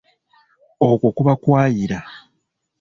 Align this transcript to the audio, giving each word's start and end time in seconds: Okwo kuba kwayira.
Okwo 0.89 1.07
kuba 1.15 1.33
kwayira. 1.43 1.99